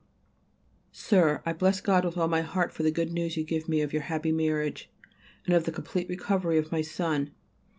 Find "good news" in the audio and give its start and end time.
2.89-3.37